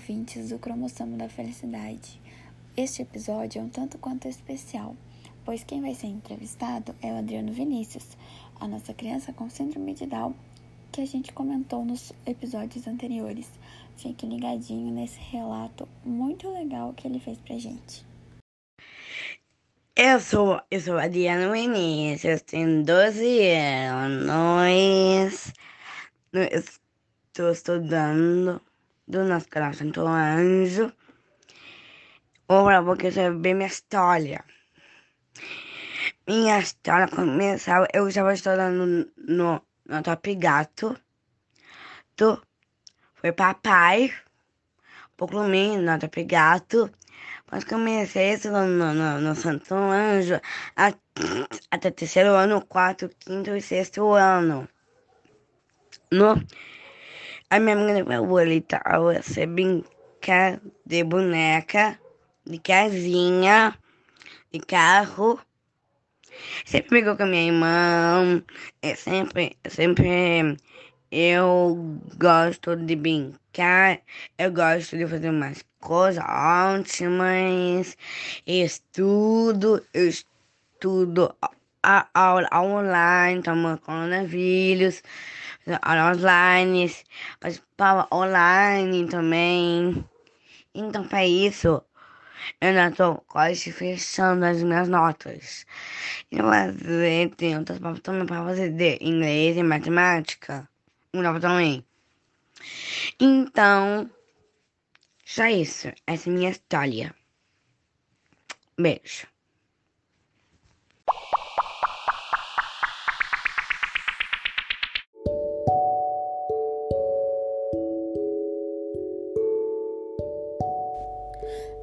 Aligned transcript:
ouvintes 0.00 0.50
do 0.50 0.58
Cromossomo 0.58 1.16
da 1.16 1.28
Felicidade. 1.28 2.20
Este 2.76 3.02
episódio 3.02 3.60
é 3.60 3.62
um 3.62 3.68
tanto 3.68 3.98
quanto 3.98 4.28
especial, 4.28 4.96
pois 5.44 5.64
quem 5.64 5.80
vai 5.80 5.94
ser 5.94 6.06
entrevistado 6.06 6.94
é 7.02 7.12
o 7.12 7.18
Adriano 7.18 7.52
Vinícius, 7.52 8.16
a 8.60 8.68
nossa 8.68 8.94
criança 8.94 9.32
com 9.32 9.50
síndrome 9.50 9.94
de 9.94 10.06
Down, 10.06 10.34
que 10.92 11.00
a 11.00 11.06
gente 11.06 11.32
comentou 11.32 11.84
nos 11.84 12.12
episódios 12.24 12.86
anteriores. 12.86 13.50
Fique 13.96 14.24
ligadinho 14.24 14.94
nesse 14.94 15.18
relato 15.18 15.88
muito 16.04 16.48
legal 16.48 16.94
que 16.94 17.06
ele 17.06 17.18
fez 17.18 17.38
pra 17.38 17.58
gente. 17.58 18.06
Eu 19.96 20.20
sou, 20.20 20.62
eu 20.70 20.80
sou 20.80 20.96
Adriano 20.96 21.52
Vinícius, 21.52 22.42
tenho 22.42 22.84
12 22.84 23.48
anos. 23.88 25.52
Estou 26.32 27.50
estudando 27.50 28.60
do 29.10 29.24
nosso 29.24 29.48
canal 29.48 29.74
Santo 29.74 30.06
Anjo. 30.06 30.92
Vou 32.48 32.96
querer 32.96 33.12
saber 33.12 33.54
minha 33.54 33.66
história. 33.66 34.44
Minha 36.26 36.58
história 36.60 37.08
começava, 37.08 37.86
eu 37.92 38.08
estava 38.08 38.32
estudando 38.32 39.10
no, 39.16 39.62
no 39.86 40.02
Top 40.02 40.34
Gato. 40.36 40.96
Tu 42.16 42.40
foi 43.14 43.32
papai, 43.32 44.12
pouco 45.16 45.42
mim, 45.44 45.78
no 45.78 45.98
Top 45.98 46.22
Gato. 46.24 46.90
Mas 47.50 47.64
comecei 47.64 48.34
estudando 48.34 48.70
no, 48.78 48.94
no, 48.94 49.20
no 49.20 49.34
Santo 49.34 49.74
Anjo 49.74 50.40
a, 50.76 50.94
até 51.70 51.90
terceiro 51.90 52.30
ano, 52.30 52.64
quarto, 52.64 53.10
quinto 53.18 53.50
e 53.56 53.60
sexto 53.60 54.12
ano. 54.12 54.68
No 56.12 56.34
a 57.50 57.58
minha 57.58 57.74
mãe 57.74 58.04
favorita 58.04 58.80
é 58.84 58.96
você 58.96 59.44
brincar 59.44 60.60
de 60.86 61.02
boneca, 61.02 61.98
de 62.46 62.58
casinha, 62.60 63.76
de 64.52 64.60
carro. 64.60 65.40
Sempre 66.64 66.90
brigou 66.90 67.16
com 67.16 67.26
minha 67.26 67.46
irmã. 67.48 68.40
É 68.80 68.94
sempre, 68.94 69.56
sempre 69.68 70.56
eu 71.10 71.98
gosto 72.16 72.76
de 72.76 72.94
brincar. 72.94 74.00
Eu 74.38 74.52
gosto 74.52 74.96
de 74.96 75.08
fazer 75.08 75.30
umas 75.30 75.64
coisas 75.80 76.22
ótimas. 76.24 77.96
Estudo, 78.46 79.84
eu 79.92 80.08
estudo 80.08 81.34
a 81.82 82.08
aula 82.14 82.48
online, 82.52 83.42
tomo 83.42 83.78
coronavírus 83.78 85.02
online, 85.68 86.90
participava 87.38 88.08
online 88.12 89.08
também. 89.08 90.04
Então, 90.74 91.06
para 91.06 91.26
isso, 91.26 91.82
eu 92.60 92.68
ainda 92.68 92.88
estou 92.88 93.24
quase 93.28 93.72
fechando 93.72 94.44
as 94.44 94.62
minhas 94.62 94.88
notas. 94.88 95.66
E 96.30 96.38
fazer, 96.38 97.30
tem 97.36 97.56
outras 97.58 97.78
provas 97.78 98.00
também 98.00 98.26
para 98.26 98.44
fazer 98.44 98.70
de 98.70 98.98
inglês 99.00 99.56
e 99.56 99.62
matemática. 99.62 100.68
Uma 101.12 101.40
também. 101.40 101.84
Então, 103.18 104.10
só 105.24 105.46
isso. 105.46 105.88
Essa 106.06 106.28
é 106.28 106.32
a 106.32 106.34
minha 106.34 106.50
história. 106.50 107.14
Beijo. 108.78 109.29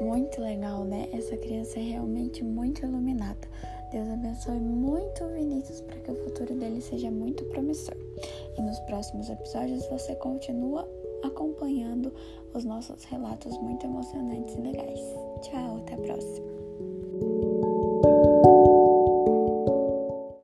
Muito 0.00 0.40
legal, 0.40 0.84
né? 0.84 1.08
Essa 1.12 1.36
criança 1.36 1.78
é 1.78 1.82
realmente 1.82 2.42
muito 2.42 2.84
iluminada. 2.84 3.48
Deus 3.90 4.08
abençoe 4.08 4.58
muito 4.58 5.22
o 5.24 5.28
Vinícius 5.28 5.82
para 5.82 6.00
que 6.00 6.10
o 6.10 6.24
futuro 6.24 6.54
dele 6.54 6.80
seja 6.80 7.10
muito 7.10 7.44
promissor. 7.46 7.96
E 8.56 8.62
nos 8.62 8.78
próximos 8.80 9.28
episódios 9.28 9.86
você 9.86 10.14
continua 10.16 10.88
acompanhando 11.22 12.12
os 12.54 12.64
nossos 12.64 13.04
relatos 13.04 13.56
muito 13.58 13.86
emocionantes 13.86 14.54
e 14.56 14.60
legais. 14.60 15.00
Tchau, 15.42 15.76
até 15.78 15.94
a 15.94 15.98
próxima. 15.98 16.61